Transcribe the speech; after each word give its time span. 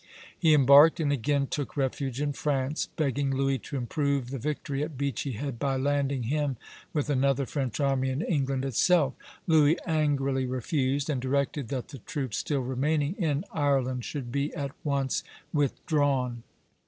He 0.35 0.55
embarked, 0.55 0.99
and 0.99 1.11
again 1.13 1.45
took 1.45 1.77
refuge 1.77 2.19
in 2.19 2.33
France, 2.33 2.89
begging 2.95 3.29
Louis 3.35 3.59
to 3.59 3.77
improve 3.77 4.31
the 4.31 4.39
victory 4.39 4.81
at 4.81 4.97
Beachy 4.97 5.33
Head 5.33 5.59
by 5.59 5.77
landing 5.77 6.23
him 6.23 6.57
with 6.91 7.07
another 7.07 7.45
French 7.45 7.79
army 7.79 8.09
in 8.09 8.23
England 8.23 8.65
itself. 8.65 9.13
Louis 9.45 9.77
angrily 9.85 10.47
refused, 10.47 11.07
and 11.07 11.21
directed 11.21 11.67
that 11.67 11.89
the 11.89 11.99
troops 11.99 12.39
still 12.39 12.61
remaining 12.61 13.13
in 13.19 13.45
Ireland 13.53 14.03
should 14.03 14.31
be 14.31 14.51
at 14.55 14.71
once 14.83 15.23
withdrawn. 15.53 16.41